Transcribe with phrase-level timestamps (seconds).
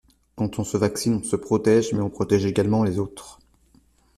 [0.35, 3.37] Quand on se vaccine, on se protège mais on protège également les autres.